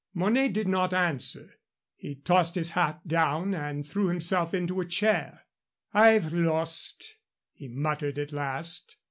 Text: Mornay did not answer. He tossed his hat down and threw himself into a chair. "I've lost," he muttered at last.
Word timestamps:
Mornay 0.15 0.47
did 0.47 0.67
not 0.67 0.95
answer. 0.95 1.59
He 1.95 2.15
tossed 2.15 2.55
his 2.55 2.71
hat 2.71 3.07
down 3.07 3.53
and 3.53 3.85
threw 3.85 4.07
himself 4.07 4.51
into 4.51 4.79
a 4.79 4.83
chair. 4.85 5.43
"I've 5.93 6.33
lost," 6.33 7.19
he 7.53 7.67
muttered 7.67 8.17
at 8.17 8.31
last. 8.31 8.97